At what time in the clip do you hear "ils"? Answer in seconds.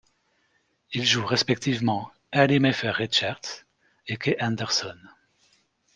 0.93-1.05